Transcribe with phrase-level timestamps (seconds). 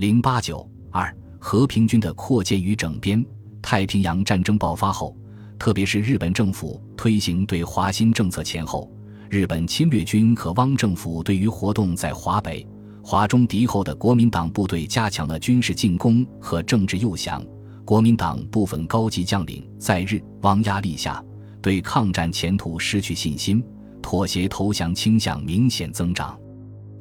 [0.00, 3.22] 零八九二和平军的扩建与整编。
[3.60, 5.14] 太平洋战争爆发后，
[5.58, 8.90] 特别是日本政府推行对华新政策前后，
[9.28, 12.66] 日本侵略军和汪政府对于活动在华北、
[13.04, 17.44] 华中敌后的国民党部队加强了军事进攻和政治诱降。
[17.84, 21.22] 国民党部分高级将领在日汪压力下，
[21.60, 23.62] 对抗战前途失去信心，
[24.00, 26.40] 妥协投降倾向明显增长。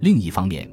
[0.02, 0.70] 另一方面，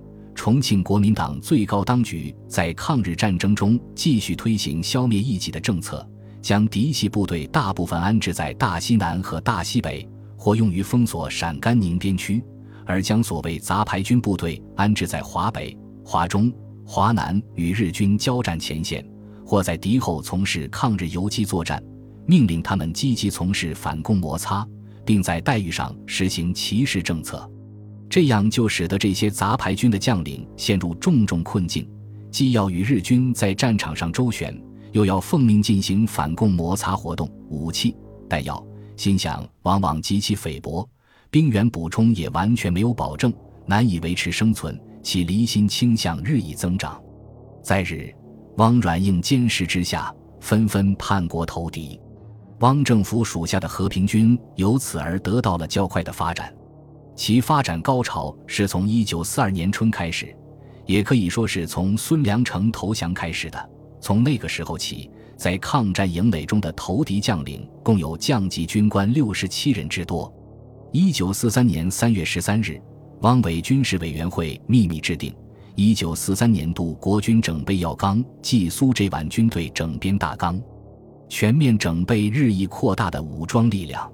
[0.46, 6.08] 重庆国民党最高当局在抗日战争中继续推行消灭异己的政策，
[6.40, 12.40] 将嫡系部队大部分安置在大西南和大西北，或用于封锁陕甘宁边区，
[12.84, 16.52] 而将所谓杂牌军部队安置在华北、华中、
[16.84, 19.04] 华南与日军交战前线。
[19.44, 21.82] 或在敌后从事抗日游击作战，
[22.24, 24.64] 命令他们积极从事反共摩擦，
[25.04, 27.50] 并在待遇上实行歧视政策，
[28.16, 31.86] 这样就使得这些杂牌军的将领陷入重重困境，
[32.30, 34.58] 既要与日军在战场上周旋，
[34.92, 37.94] 又要奉命进行反共摩擦活动，武器、
[38.26, 40.88] 弹药、心想往往极其菲薄，
[41.30, 43.30] 兵源补充也完全没有保证，
[43.66, 46.98] 难以维持生存，其离心倾向日益增长，
[47.62, 48.10] 在日。
[48.56, 50.10] 汪软硬监视之下，
[50.40, 52.00] 纷纷叛国投敌。
[52.60, 56.50] 汪政府属下的和平军由此而得到了较快的发展。
[57.16, 60.36] 其发展高潮是从1942年春开始，
[60.84, 63.70] 也可以说是从孙良诚投降开始的。
[64.00, 70.32] 从那个时候起，在抗战营垒中的投敌将领共有将级军官六十七人之多。
[70.92, 72.80] 1943年3月13日，
[73.22, 75.34] 汪伪军事委员会秘密制定。
[75.74, 80.60] 一九四三年度国军整备要纲暨苏这皖军队整编大纲，
[81.28, 84.10] 全面整备日益扩大的武装力量。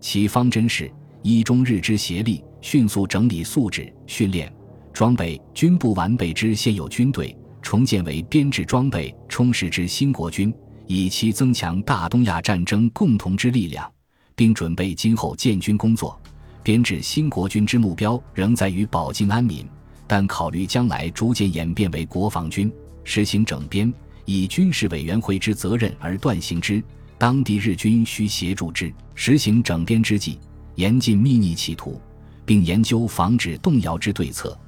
[0.00, 0.90] 其方针是：
[1.26, 4.52] 一、中日之协力，迅速整理素质、训练、
[4.92, 10.52] 装备军部完备之现有军队，重建为编制装备充实之新国军，
[10.86, 13.90] 以期增强大东亚战争共同之力量，
[14.36, 16.20] 并准备今后建军工作。
[16.62, 19.66] 编制新国军之目标仍在于保境安民。
[20.06, 22.70] 但考虑将来逐渐演变为国防军，
[23.02, 23.90] 实行整编，
[24.26, 26.84] 以军事委员会之责任而断行之。
[27.16, 30.38] 当地日军需协助之，实行整编之际，
[30.76, 32.00] 严禁秘密企图，
[32.44, 34.58] 并研究防止动摇之对策，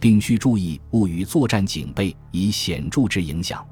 [0.00, 3.66] 并需注意勿与作战警备以显著之影响。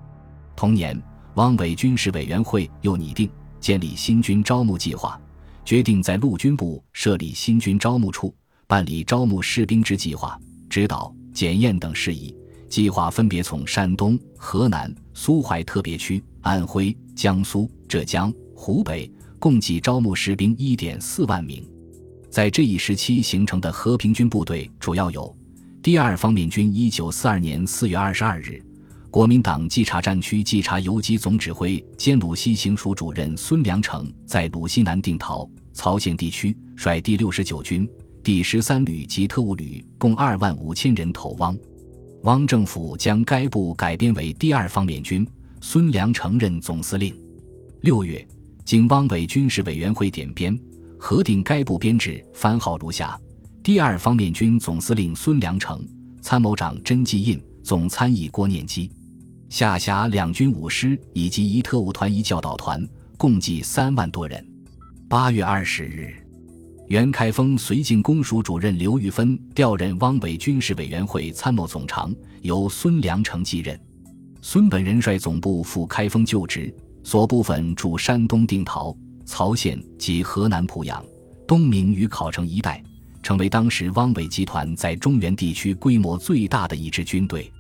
[0.56, 1.00] 同年，
[1.34, 3.28] 汪伪军事委员会又拟定
[3.60, 5.20] 建立新军招募计划，
[5.64, 8.34] 决定在陆军部设立新军招募处，
[8.66, 10.38] 办理招募士兵之计划。
[10.68, 12.34] 指导、检验等事宜，
[12.68, 21.64] 计划分别从山东、河南、苏淮特别区、安徽、江苏、浙江、湖北共计招募士兵一点四万名。
[22.34, 25.32] 在这一时期形成的和平军部队主要有：
[25.80, 28.60] 第二方面军，一九四二年四月二十二日，
[29.08, 37.88] 国民党稽查战区稽查游击总指挥兼鲁西行署主任孙良诚在鲁西南定陶、曹县地区率第六十九军。
[38.24, 41.56] 第十三旅及特务旅共二万五千人投汪，
[42.22, 45.24] 汪政府将该部改编为第二方面军，
[45.60, 47.16] 孙良诚任总司令。
[47.82, 48.26] 六月，
[48.64, 50.58] 经汪伪军事委员会点编
[51.06, 53.20] 核定，该部编制番号如下：
[53.62, 55.86] 第二方面军总司令孙良诚，
[56.22, 58.90] 参谋长甄继印，总参议郭念基，
[59.50, 62.82] 下辖两军五师以及一特务团一教导团，
[63.18, 64.42] 共计三万多人。
[65.06, 66.14] 八月二十日。
[66.88, 73.78] 袁开封绥靖公署主任刘玉芬调任汪伪军事委员会参谋总长，由孙良诚继任。
[74.40, 81.04] 孙本人率总部赴开封就职，所部分驻山东定陶、曹县及河南濮阳、
[81.46, 82.82] 东明与考城一带，
[83.22, 87.50] 成为当时汪伪集团在中原地区规模最大的一支军队。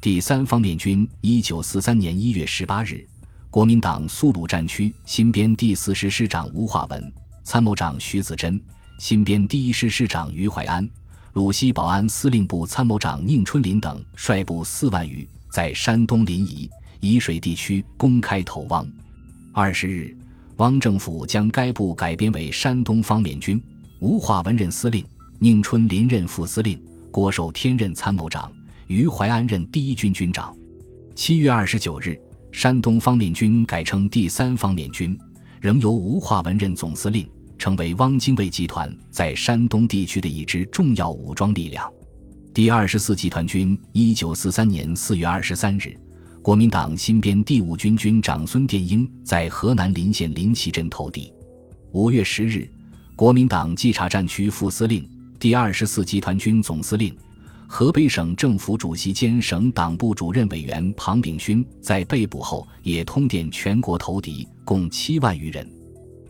[0.00, 3.06] 第三方面军，一九四三年一月十八日，
[3.50, 7.12] 国民党苏鲁战区新编第四师师长吴化文。
[7.42, 8.60] 参谋长徐子珍、
[8.98, 10.88] 新编第一师师长于怀安、
[11.34, 16.68] 鲁西保安司令部参谋长宁春林等率部四万余，在山东临沂、
[17.02, 18.86] 沂水地区公开投汪。
[19.52, 20.16] 二十日，
[20.58, 23.60] 汪政府将该部改编为山东方面军，
[24.00, 25.04] 吴化文任司令，
[25.40, 26.80] 宁春林任副司令，
[27.10, 28.52] 郭守天任参谋长，
[28.86, 30.56] 于怀安任第一军军长。
[31.16, 32.16] 七月二十九日，
[32.52, 35.18] 山东方面军改称第三方面军。
[35.60, 37.26] 仍由吴化文任总司令，
[37.58, 41.90] 成为汪精卫集团在山东地区的一支重要武装力量。
[42.52, 45.98] 第二十四集团军，一九四三年四月二十三日，
[46.44, 51.32] 国民党新编第五军军长孙殿英在河南临县临旗镇投敌。
[51.92, 52.68] 五月十日，
[53.16, 55.08] 国民党稽查战区副司令、
[55.40, 57.16] 第二十四集团军总司令、
[57.66, 65.66] 河北省政府主席兼省党部主任委员庞炳勋在被捕后也通电全国投敌，共七万余人。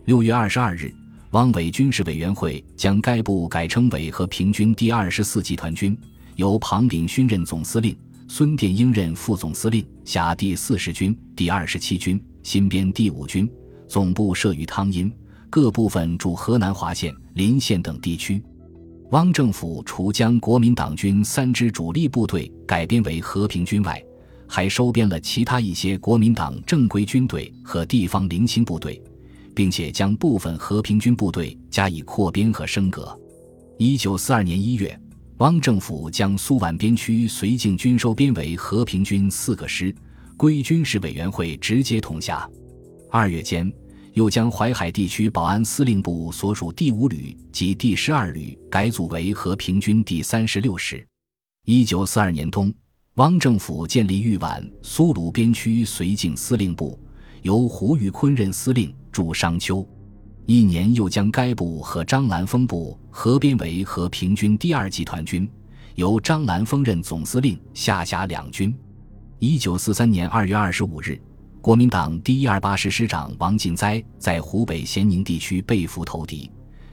[0.04, 0.94] 六月二十二日，
[1.32, 5.98] 汪伪军事委员会将该部改称伪和平军第二十四集团军，
[6.36, 7.96] 由庞炳勋任总司令，
[8.36, 13.48] 孙殿英任副总司令，辖第四十军、第二十七军，新编第五军，
[13.86, 15.08] 总部设于汤阴，
[15.48, 18.42] 各部分驻河南滑县、临县等地区。
[19.12, 24.02] 汪政府除将国民党军三支主力部队改编为和平军外，
[24.48, 29.00] 还收编了其他一些国民党正规军队和地方零星部队，
[29.54, 33.16] 并且将部分和平军部队加以扩编和升格。
[33.78, 35.00] 一九四二年一月，
[35.38, 39.94] 汪政府将苏皖边区绥靖军收编为和平军四个师，
[40.36, 42.48] 归军事委员会直接统辖。
[43.10, 43.72] 二月间。
[44.14, 51.04] 又将淮海地区保安司令部所属第五旅及第十二旅改组为和平军第三十六师。
[51.64, 52.72] 一九四二年冬，
[53.14, 56.96] 汪政府建立豫皖苏鲁边区绥靖司令部，
[57.42, 59.84] 由胡玉坤任司令，驻商丘。
[60.46, 65.48] 一年又将该部和张兰峰部合编为和平军第二集团军，
[65.94, 68.74] 由张兰峰任总司令，下辖两军。
[69.38, 71.18] 一九四三年二月二十五日。
[71.62, 76.50] 国民党第一二八师师长王进哉在湖北咸宁地区被俘投敌，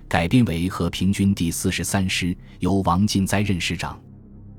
[0.08, 4.00] 改编为和平军第四十三师，由王进哉任师长。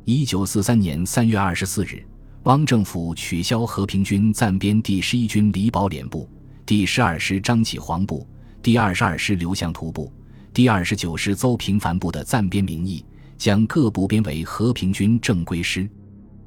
[0.05, 2.05] 一九四三年三月二十四日，
[2.43, 6.29] 汪政府取消和平军暂编第十一军李宝莲部、
[6.67, 8.29] 第十二师张启煌部、
[8.63, 10.13] 第二十二师刘向徒部、
[10.55, 13.05] 第二十九师邹平凡部的暂编名义，
[13.37, 15.91] 将各部编为和平军正规师。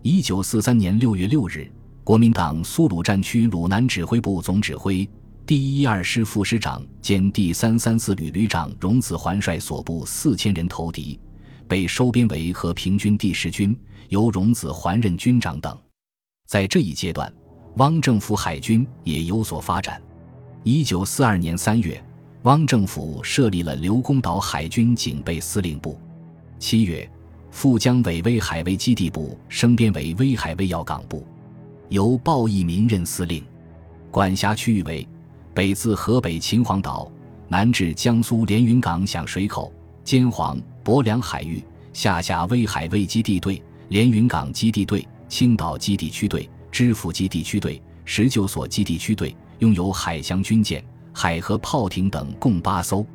[0.01, 1.69] 一九四三年六月六日。
[2.05, 5.09] 国民党苏鲁战区鲁南指挥部总指挥、
[5.43, 11.19] 第一二师副师长兼第三三四旅旅长荣子桓率所部四千人投敌，
[11.67, 13.75] 被收编为和平军第十军，
[14.09, 15.75] 由荣子桓任军长等。
[16.47, 17.33] 在这一阶段，
[17.77, 19.99] 汪政府海军也有所发展。
[20.67, 22.03] 一九四二年三月，
[22.41, 25.95] 汪政府设立了刘公岛海军警备司令部。
[26.57, 27.07] 七月，
[27.51, 31.23] 复江伪威海卫基地部升编为威海卫要港部。
[31.89, 33.45] 由鲍义民任司令，
[34.09, 35.07] 管辖区域为：
[35.53, 37.11] 北自河北秦皇岛，
[37.47, 39.71] 南至江苏连云港响水口、
[40.03, 41.63] 兼黄、博梁海域，
[41.93, 53.05] 下辖威海卫基地队、连云港基地队、青岛基地区队、知府基地区队、十九所基地区队，拥有海翔军舰、海河炮艇等共八艘。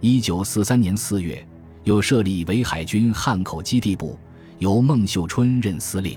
[0.00, 1.46] 一九四三年四月，
[1.84, 4.18] 又设立为海军汉口基地部，
[4.58, 6.16] 由孟秀春任司令，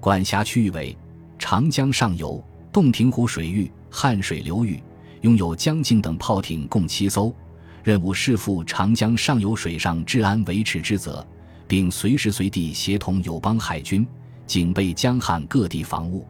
[0.00, 0.96] 管辖区域为。
[1.38, 2.40] 长江上游、
[2.70, 4.80] 洞庭湖水域、汉水流域
[5.22, 7.34] 拥有江静等炮艇共七艘，
[7.82, 11.26] 任务是负长江上游水上治安维持之责，
[11.66, 14.06] 并随时随地协同友邦海军
[14.46, 16.24] 警备江汉各地防务。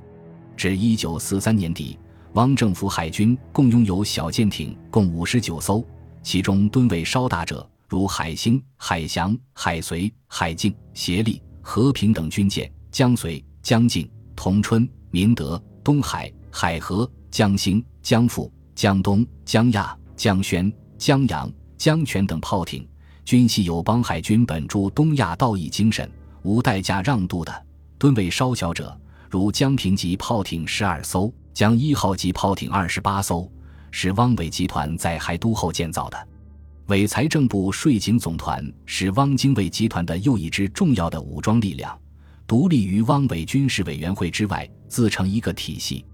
[0.56, 1.98] 至一九四三年底，
[2.34, 5.84] 汪政府海军共拥有小舰艇共五十九艘，
[6.22, 14.88] 其中吨位稍大者如海星、海翔、海随、海静、协力、和平等军舰；江随、江静、同春。
[15.14, 22.88] 明德、东海、海河、江兴、江富、江东、江亚、江宣、江阳、江泉等炮艇，
[23.26, 26.10] 均系友邦海军本驻东亚道义精神、
[26.44, 27.66] 无代价让渡的。
[27.98, 33.50] 吨位稍小者，如江平级炮艇十二艘，将一号级炮艇二十八艘，
[33.90, 36.28] 是汪伪集团在海都后建造的。
[36.86, 41.98] 伪财政部税警总团是汪精卫集团的又一支重要的武装力量。
[42.46, 46.04] 独立于汪伪军事委员会之外，自成一个体系。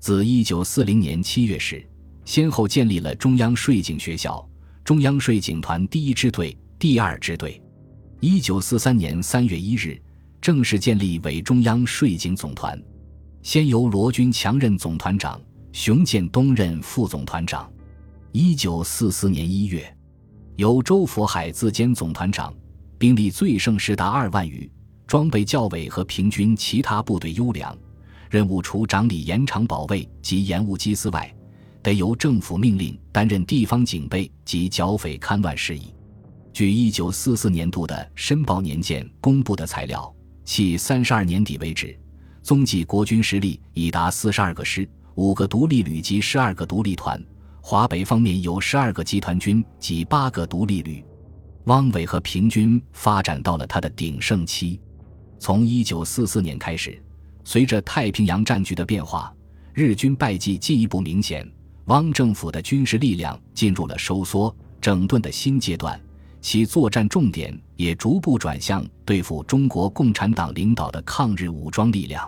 [0.00, 1.86] 自一九四零年七月时，
[2.24, 4.46] 先后建立了中央税警学校、
[4.84, 7.62] 中央税警团第一支队、第二支队。
[8.20, 9.98] 一九四三年三月一日，
[10.40, 12.78] 正式建立伪中央税警总团，
[13.42, 15.40] 先由罗军强任总团长，
[15.72, 17.70] 熊建东任副总团长。
[18.32, 19.96] 一九四四年一月，
[20.56, 22.54] 由周佛海自兼总团长，
[22.98, 24.70] 兵力最盛时达二万余。
[25.06, 27.74] 装备较伪和平均其他部队优良，
[28.28, 31.34] 任务除长理延长保卫及延误缉私外，
[31.82, 35.94] 得由政府命令担任地方警备及剿匪勘乱事宜。
[36.52, 40.14] 据一九四四年度的《申报年鉴》公布的材料，
[40.44, 41.98] 系三十二年底为止，
[42.48, 47.22] 总计国军实力已达四十二个师、五个独立旅及十二个独立团。
[47.60, 51.04] 华北方面有十二个集团军及八个独立旅。
[51.64, 54.80] 汪伪和平军发展到了它的鼎盛期。
[55.38, 56.98] 从一九四四年开始，
[57.44, 59.30] 随着太平洋战局的变化，
[59.74, 61.46] 日军败绩进一步明显，
[61.88, 66.00] 汪政府的军事力量进入了收缩整顿的新阶段，
[66.40, 72.26] 其作战重点也逐步转向对付中国共产党领导的抗日武装力量。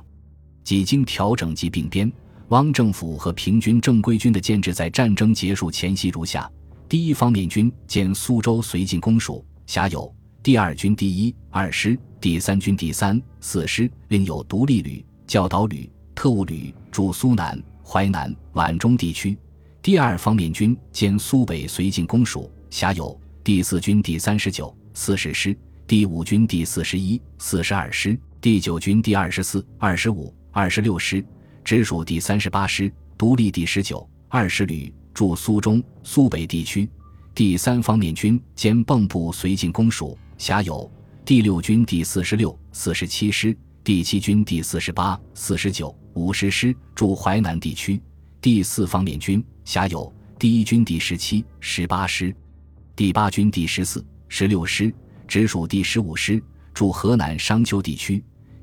[0.62, 2.11] 几经调整及并编，
[2.49, 6.50] 汪政府和平军正规军的建制在战争结束前夕如下：
[6.88, 10.12] 第一方面军兼苏州绥靖公署，辖有
[10.43, 19.37] 第二军第一、二师、第三军第三、四师，另有独立旅、教导旅、特务旅驻苏南、淮南、皖中地区；
[19.83, 31.25] 第二方面军兼苏北绥靖公署，辖有第四军第三十九、四十师、第五军第四十一、四十二师、第九军第二十四、二十五、二十六师，
[31.64, 36.88] 直属第三十八师、独立第十九、二十旅驻苏中、苏北地区；
[37.35, 40.90] 第三方面军兼蚌埠绥靖公署，辖有
[41.25, 48.00] 第六军第四十六、四十七师、第七军第四十八、四十九、五十师驻淮南地区；
[48.40, 52.35] 第四方面军辖有第一军第十七、十八师。
[52.97, 54.92] 第八军第十四、十六师
[55.28, 56.42] 直属第十五师，
[56.75, 58.21] 驻河南商丘地区；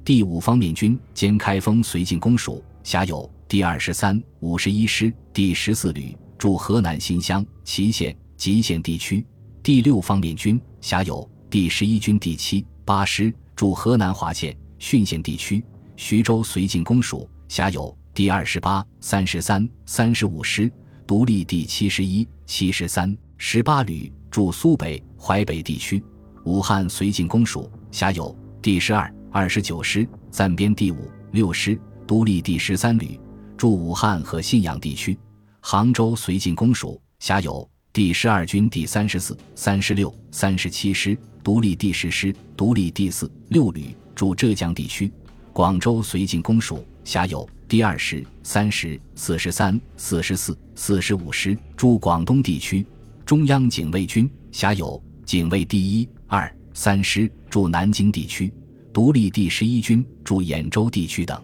[0.08, 9.22] 第五方面军兼开封绥靖公署，辖有第二十三、五十一师、第十四旅，驻河南新乡、祁县、吉县地区；
[9.62, 15.62] 第六方面军辖有第十一军第七、八师，驻河南滑县、浚县地区；
[15.98, 20.72] 徐州绥靖公署辖有第二十八、三十三、三十五师，
[21.06, 24.10] 独立第七十一、七十三、十八旅。
[24.32, 26.02] 驻苏北、淮北地区，
[26.46, 33.20] 武汉绥靖公署辖有第十二、二十九师，暂编第五、六师，独立第十三旅，
[33.56, 35.16] 驻武汉和信阳地区。
[35.60, 45.14] 杭州绥靖公署辖有第十二军第三十四、三十六、三十七师，独立第十师，独立第四、六旅，驻浙江地区。
[45.54, 52.84] 广州绥靖公署辖有第二十、三十、四十三、四十四、四十五师，驻广东地区。
[53.24, 58.52] 中央警卫军辖有警卫第一、二、三师驻南京地区，
[58.98, 61.40] 独立第十一军驻兖州地区等。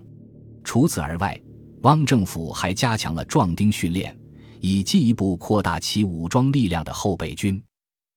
[0.63, 1.39] 除此而外，
[1.83, 4.17] 汪政府还加强了壮丁训练，
[4.59, 7.63] 以进一步扩大其武装力量的后备军。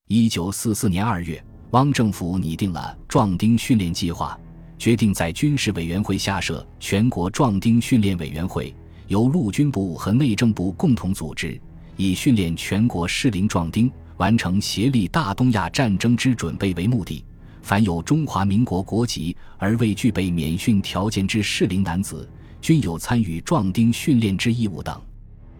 [0.08, 4.40] 一九四四年二月，汪政府拟定了壮丁训练计划，
[4.78, 8.74] 决定在军事委员会下设全国壮丁训练委员会，
[9.06, 11.60] 由陆军部和内政部共同组织。
[11.98, 17.22] 以训练全国适龄壮丁，完成协力大东亚战争之准备为目的，
[17.66, 22.30] 凡有中华民国国籍而未具备免训条件之适龄男子，
[22.60, 25.02] 均有参与壮丁训练之义务等。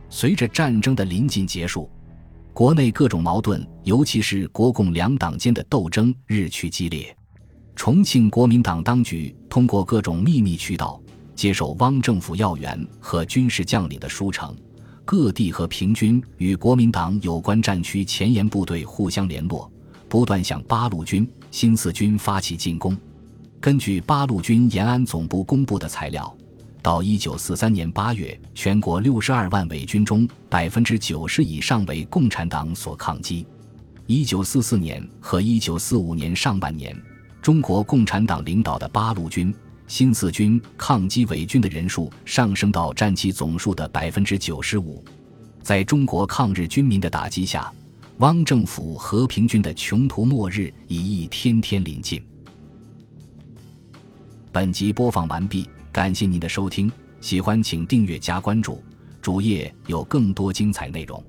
[0.08, 1.90] 随着战争的临近结束，
[2.52, 7.12] 国内各种矛盾，尤其是国共两党间的斗争日趋激烈。
[7.74, 11.00] 重庆国民党当局通过各种秘密渠道，
[11.34, 14.56] 接受汪政府要员和军事将领的书城。
[15.04, 19.68] 各地和平军与国民党有关战区前沿部队互相联络，
[20.08, 22.94] 不断向八路军、新四军发起进攻。
[23.62, 26.36] 根据八路军延安总部公布的材料，
[26.82, 33.46] 到一九四三年八月，全国六十二万伪军中，百分之九十以上为共产党所抗击。
[34.06, 36.94] 一九四四年和一九四五年上半年，
[37.40, 39.50] 中国共产党领导的八路军。
[39.86, 45.02] 新四军抗击伪军的人数上升到占其总数的百分之九十五，
[45.62, 47.72] 在中国抗日军民的打击下，
[48.20, 52.22] 汪政府和平军的穷途末日已一天天临近。
[54.50, 58.82] 本集播放完毕，感谢您的收听，喜欢请订阅加关注，
[59.20, 61.22] 主页有更多精彩内容。